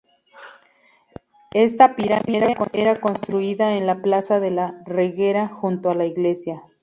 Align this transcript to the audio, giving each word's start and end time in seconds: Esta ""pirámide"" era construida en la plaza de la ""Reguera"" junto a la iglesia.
Esta 1.53 1.95
""pirámide"" 1.95 2.55
era 2.73 2.99
construida 2.99 3.75
en 3.77 3.85
la 3.85 4.01
plaza 4.01 4.39
de 4.39 4.49
la 4.49 4.81
""Reguera"" 4.83 5.47
junto 5.47 5.91
a 5.91 5.95
la 5.95 6.07
iglesia. 6.07 6.63